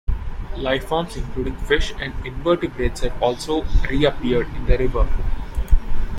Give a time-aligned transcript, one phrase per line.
[0.55, 5.07] Lifeforms including fish and invertebrates have also reappeared in the river.